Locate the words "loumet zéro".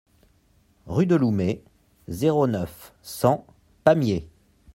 1.15-2.47